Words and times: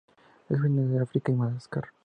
Es 0.49 0.59
originario 0.59 0.95
de 0.97 1.03
África 1.03 1.31
y 1.31 1.35
Madagascar. 1.35 1.89